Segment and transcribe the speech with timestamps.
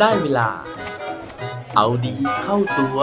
[0.00, 0.48] ได้เวลา
[1.76, 2.98] เอาดีเข้าตัว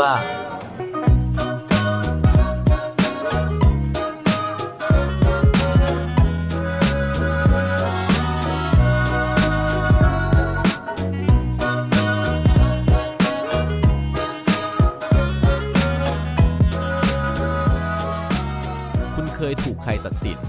[19.15, 20.39] คุณเคยถูกใครตัดสิน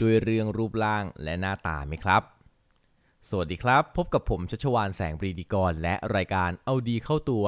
[0.00, 2.22] ด้วยเรื่องรูปร่างและหน้าตาไหมครับ
[3.30, 7.46] สวัสดีครับ พบกับผมชัชวานแสงปรีดีกร และรายการเอาดีเข้าตัว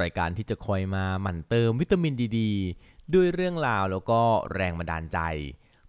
[0.00, 2.40] รายการที่จะคอยมาหมั่นเติมวิตามินดีด
[3.14, 4.20] ด้วยเรื่องราวแล้วก็
[4.54, 5.18] แรงบันดาลใจ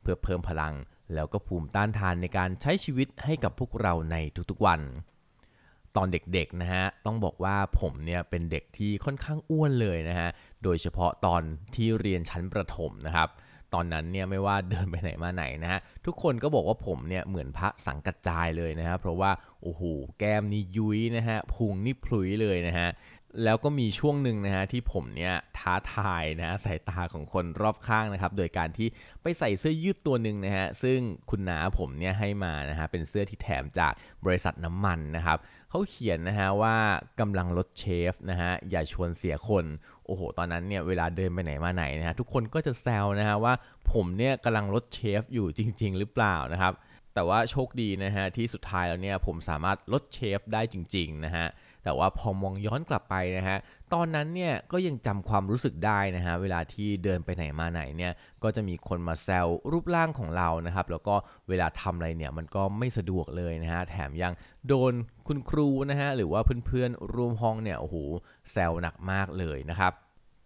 [0.02, 0.74] เพื่อเพิ่มพลัง
[1.14, 4.16] แล้วก็ภูมิต้านทานในการใช้ชีวิตให้กับพวกเราใน
[4.50, 4.82] ทุกๆวัน
[5.96, 10.30] ตอนเด็กๆนะฮะต้องบอกว่าผมเนี่ยเป็นเด็กที่ค่อนข้างอ้วนเลยนะฮะ
[10.64, 11.42] โดยเฉพาะตอน
[11.76, 13.30] ที่เรียนชั้นประถมนะครับ
[13.74, 19.32] ตอนนั้นเนี่ยไม่ว่าเดินไปไหนมาไหนนะฮะทุกคนก็บอกว่าผมเนี่ยเหมือนพระสังกัจจายเลยนะฮะเพราะว่า
[19.64, 19.82] โอ้โห
[20.20, 22.90] แก้มนี่ยุ้ยนะฮะพุงนี่พลุยเลยนะฮะ
[23.44, 28.88] แล้วก็มีช่วงหนึ่งนะฮะที่ผมเนี่ยท้าทายนะฮะสายตาของคนรอบข้างนะครับ โดยการที่
[29.22, 33.94] ไปใส่เสื้อยืดตัวหนึ่งนะฮะซึ่งคุณนาผมเนี่ยให้มานะฮะเป็นเสื้อที่แถมจาก
[34.26, 35.38] บริษัทน้ำมันนะครับ
[35.70, 36.76] เขาเขียนนะฮะว่า
[37.20, 39.66] กำลังลดเชฟนะฮะอย่าชวนเสียคน
[40.06, 43.54] โอ้โห ตอนนั้นเนี่ยเวลาเดินไปไหนมาไหนนะฮะทุกคนก็จะแซวนะฮะว่า
[43.92, 46.74] ผมเนี่ยกำลังลดเชฟอยู่จริง ๆ หรือเปล่านะครับ
[47.14, 51.46] แต่ว่าโชคดีนะฮะที่สุดท้ายแล้วเนี่ยผมสามารถลดเชฟได้จริงๆนะฮะ
[51.84, 53.58] แต่ว่าพอมองย้อนกลับไปนะฮะ
[53.94, 61.16] ตอนนั้นเนี่ยก็ยังจำความรู้สึกได้นะฮะเวลาที่เดินไปไหนมาไหนเนี่ยก็จะมีคนมาแซวรูปร่างของเรานะครับแล้วก็
[61.50, 64.34] เวลาทำอะไรเนี่ยมันก็ไม่สะดวกเลยนะฮะแถมยัง
[64.68, 64.94] โดน
[65.28, 67.96] คุณครูนะฮะหรือว่าเพื่อนๆร่วมห้องเนี่ยโอ้โห
[68.52, 69.94] แซวหนักมากเลยนะครับ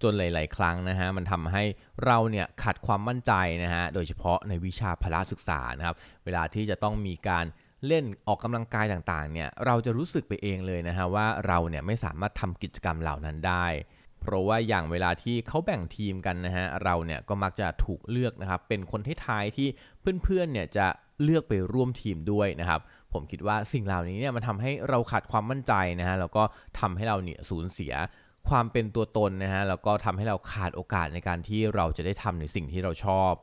[0.03, 1.63] จนหลาย ๆ ครั้งนะฮะมันทำให้
[2.05, 3.31] เราเนี่ยขาดความมั่นใจ
[3.63, 7.45] นะฮะโดยเฉพาะในวิชาพละศึกษานะครับเวลาที่จะต้องมีการ
[7.87, 13.67] เล่นออกกำลังกายต่างๆเนี่ยเราจะรู้สึกไปเองเลยนะฮะว่าเราเนี่ยไม่สามารถทำกิจกรรมเหล่านั้นได้
[14.21, 19.67] เพราะว่าอย่างเวลาที่เขาแบ่งทีมกันนะฮะเราเนี่ยก็มักจะถูกเลือกนะครับเป็นคนท้ายที่
[20.23, 20.87] เพื่อนๆเนี่ยจะ
[21.23, 22.81] เลือกไปร่วมทีมด้วยนะครับ
[23.13, 26.43] ผมคิดว่าสิ่งเหล่านี้เนี่ยมันทำให้เราขาดความมั่นใจนะฮะแล้วก็
[26.79, 27.93] ทำให้เราเนี่ยสูญเสีย
[28.49, 33.33] ความเป็นตัวตนนะฮะแล้วก็ทำให้เราขาดโอกาสในการที่เราจะได้ทำในสิ่งที่เราชอบ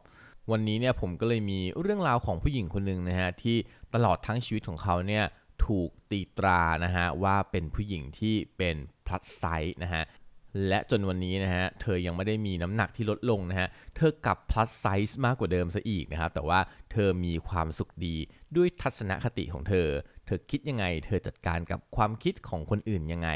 [0.51, 3.57] วันนี้เนี่ยผมก็เลยมีเรื่องราวของผู้หญิงคนหนึ่งนะฮะที่
[3.95, 5.25] ตลอดทั้งชีวิตของเขาเนี่ย
[5.67, 8.77] ถูกตีตรานะฮะว่าเป็นผู้หญิงที่เป็น
[9.07, 10.05] plus size นะฮะ
[10.69, 16.61] และจนวันนี้นะฮะเธอยังไม่ได้มีน้ำหนักที่ลดลงนะฮะเธอกลับ plus size มากกว่าเดิมซะอีกนะครับแต่ว่า
[16.93, 18.17] เธอมีความสุขดี
[18.57, 19.89] ด้วยทัศนคติของเธอ
[20.27, 23.31] เธอคิดยังไง เธอจัดการกับความคิดของคนอื่นยังไง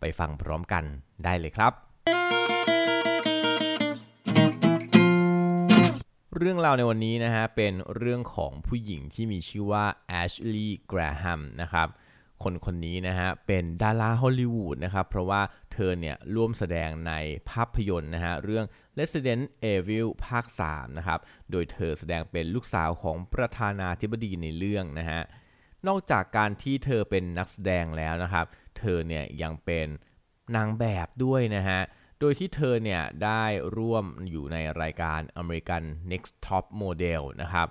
[0.00, 0.84] ไปฟังพร้อมกัน
[1.24, 1.72] ได้เลยครับ
[6.42, 11.88] เรื่องราวในวันนี้นะฮะเป็นเรื่องของผู้หญิงที่มีชื่อว่าแอชลีย์แกรแฮมนะครับ
[12.42, 15.42] คนคนนี้นะฮะเป็นดาราฮอลลีวูดนะครับเพราะว่า
[15.72, 17.12] เธอเนี่ยร่วมแสดงใน
[17.50, 18.64] ภาพยนตร์นะฮะเรื่อง
[18.98, 21.20] Resident Evil ภาค 3 นะครับ
[21.50, 25.20] โดยเธอแสดงเป็นลูกสาวของประธานาธิบดีในเรื่องนะฮะ
[25.86, 28.46] นอกจากการที่เธอเป็นนักแสดงแล้วนะครับ
[28.78, 29.86] เธอเนี่ยยังเป็น
[30.56, 31.80] นางแบบด้วยนะฮะ
[32.20, 33.44] โดยที่เธอเนี่ยได้
[33.76, 37.68] ร่วมอยู่ในรายการ American Next Top Model นะครับ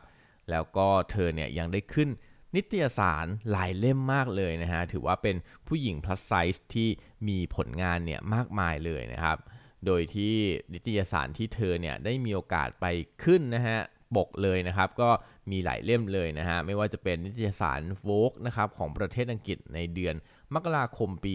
[0.50, 2.10] แล้วก็เธอเนี่ยยังได้ขึ้น
[2.56, 5.36] นิตยสารหลายเล่มมากเลยนะฮะ ถือว่าเป็น
[5.68, 6.90] ผู้หญิง plus size ที่
[7.28, 9.38] มีผลงานเนี่ยมากมายเลยนะครับ
[9.86, 10.36] โดยที่
[10.74, 12.86] นิตยสารที่เธอเนี่ยได้มีโอกาสไป
[13.24, 13.80] ขึ้นนะฮะ
[14.16, 15.10] ปกเลยนะครับ ก็
[15.52, 20.16] มีหลายเล่มเลยนะฮะ ไม่ว่าจะเป็นนิตยสาร Vogue นะครับของประเทศอังกฤษในเดือน
[20.54, 21.34] มกราคมปี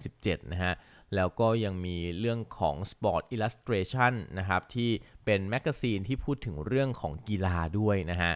[0.00, 0.74] 2017 นะฮะ
[1.14, 4.90] แล้วก็ยังมีเรื่องของ Sport Illustration นะครับที่
[5.24, 8.32] เป็นแมกกาซีนที่พูดถึงเรื่องของกีฬาด้วยนะฮะ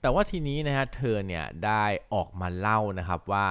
[0.00, 1.84] แต่ว่าทีนี้นะฮะเธอเนี่ยได้
[2.14, 3.46] ออกมาเล่านะครับว่า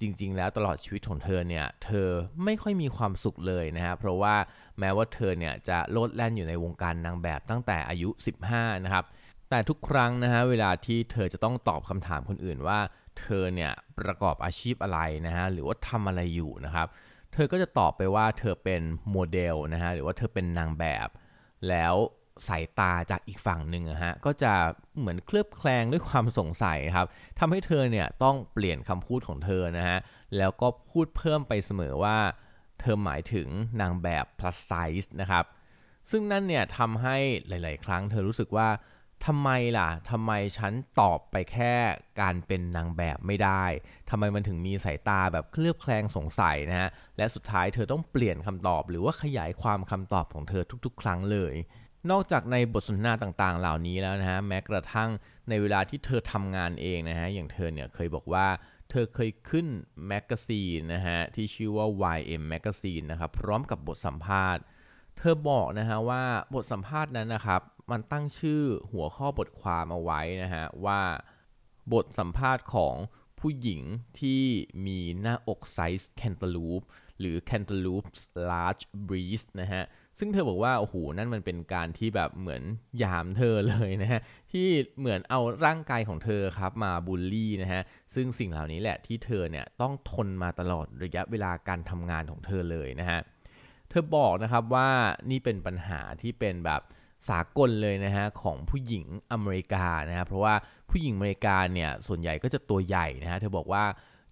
[0.00, 2.08] จริงๆ แล้วตลอดชีวิตของเธอเนี่ยเธอ
[2.44, 4.34] ไม่ค่อยมีความสุขเลยนะฮะเพราะว่า
[4.78, 8.10] แม้ว่าเธอเนี่ยจะโลดแล่นอยู่ในวงการนางแบบตั้งแต่อายุ
[8.46, 9.04] 15 นะครับ
[9.50, 12.78] แต่ทุกครั้งนะฮะเวลาที่เธอจะต้องตอบคำถามคนอื่นว่า
[13.20, 16.88] เธอเนี่ยประกอบอาชีพอะไรนะฮะหรือว่าทำอะไรอยู่นะครับ
[17.34, 21.08] เธอก็จะตอบไปว่าเธอเป็นโมเดลนะฮะหรือว่าเธอเป็นนางแบบ
[21.68, 21.94] แล้ว
[22.48, 24.52] สายตาจากอีกฝั่งหนึ่งอะฮะก็จะ
[24.98, 27.06] เหมือนเคลือบแคลงด้วยความสงสัยครับ
[27.38, 29.98] ทำให้เธอเนี่ยต้องเปลี่ยนคำพูดของเธอนะฮะ
[30.36, 32.16] แล้วก็พูดเพิ่มไปเสมอว่า
[32.80, 33.48] เธอหมายถึง
[33.80, 35.44] นางแบบ plus size นะครับ
[36.10, 37.16] ซึ่งนั่นเนี่ยทำให้
[37.48, 38.68] หลาย ๆ ครั้งเธอรู้สึกว่า
[39.26, 41.74] ทำไมล่ะทำไมฉันตอบไปแค่
[42.20, 43.64] การเป็นนางแบบไม่ได้
[44.10, 51.54] ทำไมมันถึงมีสายตาแบบเคลือบแคลงสงสัยนะฮะ และสุดท้ายเธอต้องเปลี่ยนคำตอบ หรือว่าขยายความคำตอบของเธอทุกๆ ครั้งเลย
[52.10, 55.10] นอกจากในบทสนทนาต่างๆ เหล่านี้แล้วนะฮะ แม้กระทั่ง
[55.48, 58.46] ในเวลาที่เธอทำงานเองนะฮะ อย่างเธอเนี่ยเคยบอกว่า
[58.90, 59.66] เธอเคยขึ้น
[60.06, 61.86] แมกกาซีนนะฮะที่ชื่อว่า
[62.18, 64.62] YM Magazine นะครับพร้อมกับบทสัมภาษณ์
[65.18, 66.22] เธอบอกนะฮะว่า
[66.54, 71.00] บทสัมภาษณ์นั้นนะครับ มันตั้งชื่อหัวข้อบทความเอาไว้นะฮะว่า
[71.92, 72.94] บทสัมภาษณ์ของ
[73.40, 73.82] ผู้หญิง
[74.20, 74.42] ที่
[74.86, 76.82] มีหน้าอกไซส์แคนตาลูป
[77.20, 79.84] หรือ Cantaloupe's large breast นะฮะ
[80.18, 82.62] ซึ่งเธอบอกว่า โอ้โห นั่นมันเป็นการที่แบบเหมือน
[83.02, 84.20] ยามเธอเลยนะฮะ
[84.52, 87.82] ที่เหมือนเอาร่างกายของเธอครับมาบูลลี่นะฮะ
[88.14, 93.20] ซึ่งสิ่งเหล่านี้แหละที่เธอเนี่ยต้องทนมาตลอดระยะเวลาการทำงานของเธอเลยนะฮะ
[93.90, 94.90] เธอบอกนะครับว่า
[95.30, 96.80] นี่เป็นปัญหาที่เป็นแบบ
[97.28, 100.54] สากลเลยนะฮะของผู้หญิงอเมริกานะฮะเพราะว่า
[100.90, 103.84] ผู้หญิงอเมริกาเนี่ยส่วนใหญ่ก็จะตัวใหญ่นะฮะเธอบอกว่า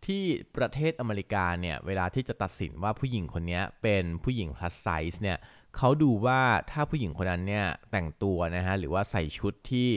[0.06, 0.23] ที่
[0.56, 5.39] ประเทศอเมริกาเนี่ยเวลาที่จะตัดสินว่าผู้หญิงคนนี้เป็นผู้หญิง plus size เนี่ย
[5.77, 6.41] เขาดูว่า
[6.71, 9.89] ถ้าผู้หญิงคนนั้นเนี่ยแต่งตัวนะฮะหรือว่าใส่ชุดที่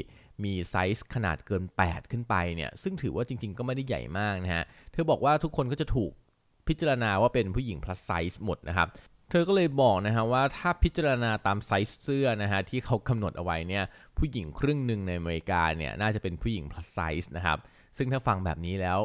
[0.44, 6.12] มีไซส์ขนาดเกิน 8 ขึ้นไปเนี่ยซึ่งถือว่าจริง ๆ ก็ไม่ได้ใหญ่มากนะฮะ เธอบอกว่าทุกคนก็จะถูก
[6.68, 8.88] พิจารณาว่าเป็นผู้หญิง plus size หมดนะครับ
[9.30, 13.84] เธอก็เลยบอกนะฮะว่าถ้าพิจารณาตามไซส์เสื้อนะฮะที่เขากำหนดเอาไว้เนี่ย
[14.18, 17.58] ผู้หญิงครึ่งหนึ่งในอเมริกาเนี่ยน่าจะเป็นผู้หญิง plus size นะครับ
[17.98, 19.00] ซึ่งถ้าฟังแบบนี้แล้ว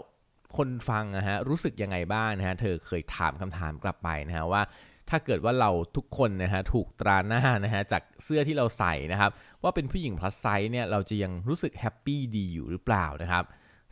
[0.57, 4.63] คนฟังนะฮะรู้สึกยังไงบ้างนะฮะเธอเคยถามคำถามกลับไปนะฮะว่า
[5.11, 9.31] ถ้าเกิดว่าเราทุกคนนะฮะถูกตราหน้านะฮะจากเสื้อที่เราใส่นะครับ
[9.63, 13.45] ว่าเป็นผู้หญิง plus size เนี่ยเราจะยังรู้สึกแฮปปี้ดีอยู่หรือเปล่านะครับ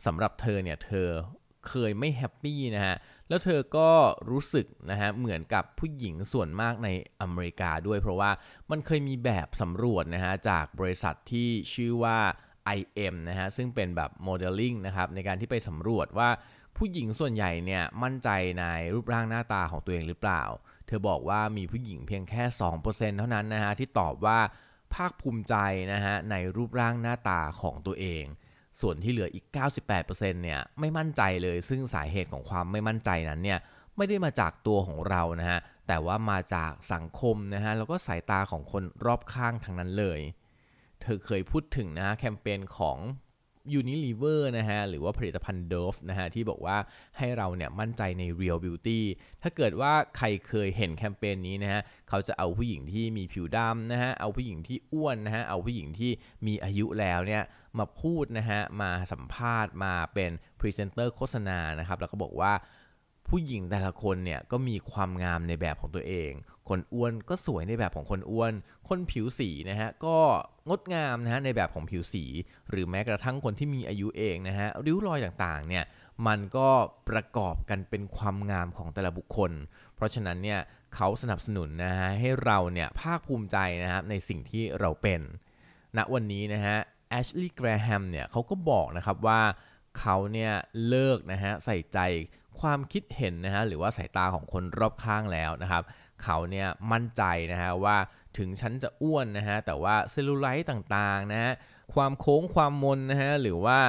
[0.05, 1.07] สำหรับเธอเนี่ยเธอ
[1.67, 2.95] เคยไม่แฮปปี้นะฮะ
[3.29, 3.89] แล้วเธอก็
[4.29, 6.89] รู้สึกนะฮะเหมือนกับผู้หญิงส่วนมากใน
[7.21, 8.31] อเมริกาด้วย เพราะว่า
[8.71, 12.17] มันเคยมีแบบสำรวจนะฮะจากบริษัทที่ชื่อว่า
[12.77, 16.29] IM นะฮะซึ่งเป็นแบบโมเดลลิ่งนะครับในการที่ไปสำรวจว่า
[16.77, 18.29] ผู้หญิงส่วนใหญ่เนี่ยมั่นใจ
[18.59, 20.43] ในรูปร่างหน้าตาของตัวเองหรือเปล่า
[20.87, 22.43] เธอบอกว่ามีผู้หญิงเพียงแค่
[22.79, 24.39] 2%เท่านั้นนะฮะที่ตอบว่า
[24.93, 25.55] ภาคภูมิใจ
[25.93, 28.23] นะฮะในรูปร่างหน้าตาของตัวเอง
[28.81, 29.45] ส่วนที่เหลืออีก
[29.89, 33.59] 98%เนี่ยไม่มั่นใจเลย ซึ่งสาเหตุของความไม่มั่นใจนั้นเนี่ย
[33.97, 40.19] ไม่ได้มาจากตัวของเรานะฮะแต่ว่ามาจากสังคมนะฮะแล้วก็สายตาของคนรอบข้างทั้งนั้นเลย
[41.01, 42.97] เธอเคยพูดถึงนะฮะแคมเปญของ
[43.79, 46.77] Unilever นะฮะหรือว่าผลิตภัณฑ์ Dove นะฮะที่บอกว่า
[47.17, 48.99] ให้เราเนี่ยมั่นใจใน Real Beauty
[49.41, 56.11] ถ้าเกิดว่าใครเคยเห็นแคมเปญนี้นะฮะเขาจะเอาผู้หญิงที่มีผิวดำนะฮะเอาผู้หญิงที่อ้วนนะฮะเอาผู้หญิงที่
[56.47, 57.43] มีอายุแล้วเนี่ย
[57.79, 62.53] มาพูดนะฮะมาสัมภาษณ์มาเป็นพรีเซนเตอร์โฆษณานะครับแล้วก็บอกว่า
[63.29, 66.31] ผู้หญิงแต่ละคนเนี่ยก็มีความงามในแบบของตัวเอง
[66.69, 68.53] คนอ้วนก็สวยในแบบของคนอ้วน
[68.89, 70.17] คนผิวสีนะฮะก็
[70.67, 72.23] งดงามนะฮะในแบบของผิวสี
[72.69, 75.83] หรือแม้กระทั่งคนที่มีอายุเองนะฮะริ้วรอยต่างๆเนี่ย
[76.27, 76.69] มันก็
[77.09, 79.51] ประกอบกันเป็นความงามของแต่ละบุคคล
[79.95, 80.59] เพราะฉะนั้นเนี่ย
[80.95, 85.21] เขาสนับสนุนนะฮะให้เราเนี่ยภาคภูมิใจนะครับในสิ่งที่เราเป็น
[85.97, 86.77] ณวันนี้นะฮะ
[87.09, 89.41] แอชลีย์แกรแฮมเนี่ยเขาก็บอกนะครับว่า
[89.99, 90.51] เขาเนี่ย
[90.87, 91.99] เลิกนะฮะใส่ใจ
[92.59, 95.83] ความคิดเห็นนะฮะหรือว่าสายตาของคนรอบข้างแล้วนะครับ
[96.23, 97.97] เขาเนี่ยมั่นใจนะฮะว่า
[98.37, 101.51] ถึงฉันจะอ้วนนะฮะแต่ว่าเซลลูไลท์ต่างๆนะฮะ
[101.93, 103.79] ความโค้งความมนนะฮะหรือว่า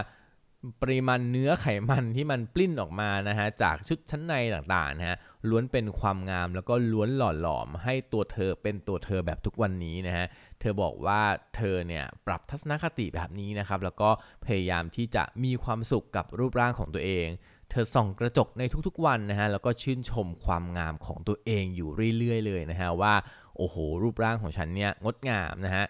[0.82, 5.16] ปริมาณเนื้อไขมันที่มันปลิ้นออกมานะฮะจากชุดชั้นในต่างๆนะฮะ
[5.48, 10.26] ล้วนเป็นความงามแล้วก็ล้วนหล่อหลอมให้ตัวเธอเป็นตัวเธอแบบทุกวันนี้นะฮะ
[10.60, 11.20] เธอบอกว่า
[11.56, 14.10] เธอเนี่ยปรับทัศนคติแบบนี้นะครับแล้วก็
[14.44, 17.26] พยายามที่จะมีความสุขกับรูปร่างของตัวเอง
[17.70, 23.14] เธอส่องกระจกในทุกๆวันนะฮะแล้วก็ชื่นชมความงามของตัวเองอยู่เรื่อยๆ เลยนะฮะว่า
[23.56, 25.84] โอ้โหรูปร่างของฉันเนี่ยงดงามนะฮะ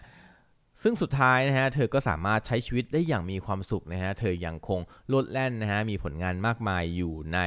[0.81, 4.79] ซึ่งสุดท้ายนะฮะเธอก็สามารถใช้ชีวิตได้อย่างมีความสุขนะฮะเธอยังคง
[5.13, 7.39] ลดแล่นนะฮะมีผลงานมากมายอยู่ใน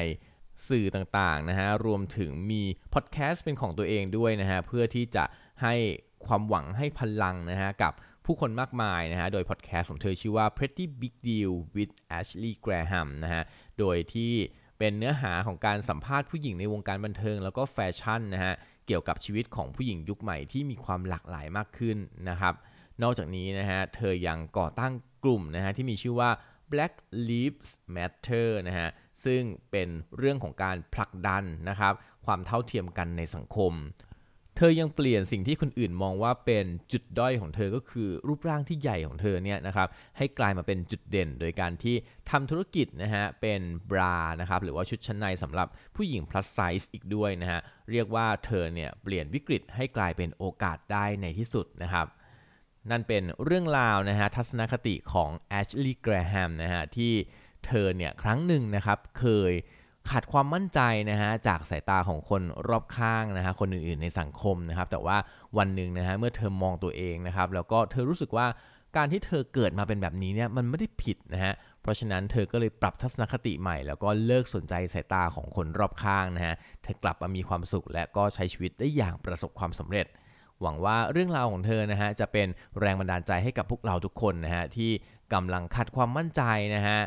[0.68, 2.62] สื่อต่างๆนะฮะรวมถึงมี
[2.94, 5.24] พอดแคสต์เป็นของตัวเองด้วยนะฮะเพื่อที่จะ
[5.62, 5.74] ให้
[6.26, 7.92] ความหวังให้พลังนะฮะกับ
[8.26, 13.42] ผู้คนมากมายนะฮะ โดยพอดแคสต์ของเธอชื่อว่า Pretty Big Deal with Ashley Graham นะฮะ
[13.78, 14.32] โดยที่
[14.78, 18.54] เป็นเนื้อหาของการสัมภาษณ์ผู้หญิงในวงการบันเทิงแล้วก็แฟชั่นนะฮะ
[18.86, 22.54] เกี่ยวกับชีวิตของผู้หญิงยุคใหม่ที่มีความหลากหลายมากขึ้นนะครับ
[23.02, 24.92] นอกจากนี้นะฮะ เธอยังก่อตั้ง
[25.24, 26.30] กลุ่มนะฮะที่มีชื่อว่า
[26.72, 26.94] Black
[27.28, 28.88] Lives Matter นะฮะ
[29.24, 31.94] ซึ่งเป็นเรื่องของการผลักดันนะครับ
[32.26, 33.72] ความเท่าเทียมกันในสังคม
[34.68, 41.96] อยังเปลี่ยนสิ่งที่คนอื่นมองว่าเป็นจุดด้อยของเธอก็คือรูปร่างที่ใหญ่ของเธอเนี่ยนะครับให้กลายมาเป็นจุดเด่น โดยการที่
[42.30, 52.06] ทำธุรกิจนะฮะเป็นบรานะครับหรือว่าชุดชั้นในสำหรับผู้หญิง plus size อีกด้วยนะฮะเรียกว่าเธอเนี่ยเปลี่ยนวิกฤตให้กลายเป็นโอกาสได้ในที่สุดนะครับ
[52.90, 57.12] นั่นเป็นเรื่องราวนะฮะทัศนคติของแอชลีย์แกรแฮมนะฮะที่
[57.66, 59.52] เธอเนี่ยครั้งหนึ่งนะครับเคย
[60.10, 60.80] ขาดความมั่นใจ
[61.10, 65.16] นะฮะจากสายตาของคนรอบข้างนะฮะคนอื่นๆในสังคมนะครับ แต่ว่า
[65.58, 68.46] วันหนึ่งนะฮะเมื่อเธอมองตัวเองนะครับ แล้วก็เธอรู้สึกว่า
[68.96, 80.06] การที่เธอเกิดมาเป็นแบบนี้เนี่ยมันไม่ได้ผิดนะฮะเพราะฉะนั้นเธอก็เลยปรับทัศนคติใหม่ แล้วก็เลิกสนใจสายตาของคนรอบข้างนะฮะเธอกลับมามีความสุข และก็ใช้ชีวิตได้อย่างประสบความสำเร็จ
[80.60, 82.48] หวังว่าเรื่องราวของเธอนะฮะจะเป็น
[82.80, 84.90] แรงบันดาลใจให้กับพวกเราทุกคนนะฮะที่
[85.34, 86.42] กำลังขัดความมั่นใจ
[86.74, 86.98] นะฮะ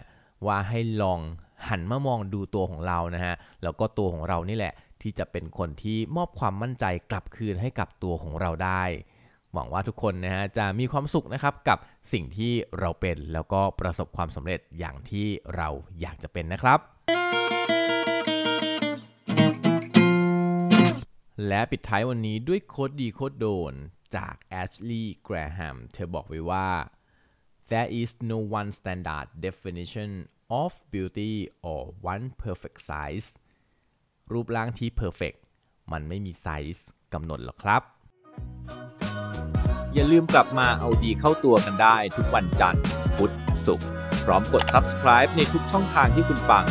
[0.45, 1.19] ว่าให้ลอง
[1.67, 8.83] หันมามองดูตัวของเรานะฮะแล้วก็ตัวของเรานี่แหละ ที่จะเป็นคนที่มอบความมั่นใจกลับคืนให้กับตัวของเราได้
[9.53, 11.77] หวังว่าทุกคนนะฮะจะมีความสุขนะครับกับ
[12.13, 15.69] สิ่งที่เราเป็นแล้วก็ประสบความสำเร็จอย่างที่เรา
[16.01, 16.79] อยากจะเป็นนะครับ
[21.47, 23.73] และปิดท้ายวันนี้ด้วยโคดดีโคดโดน
[24.15, 26.67] จากแอชลีย์แกรแฮมเธอบอกไว้ว่า
[27.69, 30.11] there is no one standard definition
[30.49, 33.27] of beauty or one perfect size
[34.31, 35.37] รูปร่างที่ perfect
[35.91, 37.81] มันไม่มีไซส์กำหนดหรอกครับ
[39.93, 42.83] อย่าลืมกลับมาเอาดีเข้าตัวกันได้ทุกวันจันทร์
[43.15, 43.33] พุธ
[43.65, 43.87] ศุกร์
[44.25, 46.65] พร้อมกด subscribe ในทุกช่องทางที่คุณฟัง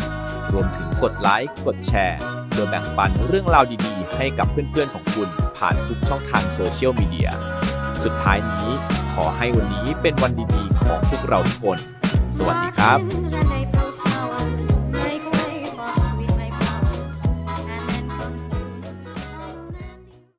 [0.53, 2.19] รวมถึงกดไลค์ กดแชร์
[2.55, 7.31] โดยแบ่งปันเรื่องราวดีๆ ให้กับเพื่อนๆของคุณผ่านทุกช่องทางโซเชียลมีเดีย
[8.03, 8.71] สุดท้ายนี้
[9.15, 11.79] ขอให้วันนี้เป็นวันดีๆ ของพวกเราทุกคน
[12.37, 13.56] สวัสดีครับ